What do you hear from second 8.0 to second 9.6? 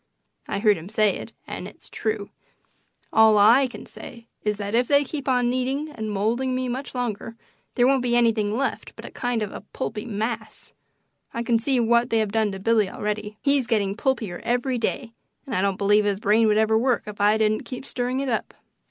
be anything left but a kind of